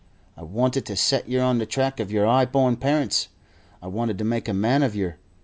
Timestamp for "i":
0.35-0.41, 3.83-3.87